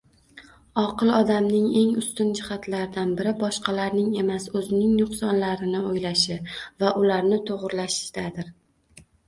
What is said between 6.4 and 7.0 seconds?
va